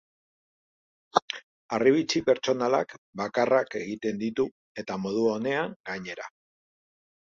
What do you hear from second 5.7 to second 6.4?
gainera.